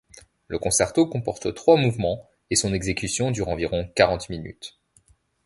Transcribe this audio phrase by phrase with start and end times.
[0.47, 4.79] Le concerto comporte trois mouvements et son exécution dure environ quarante minutes.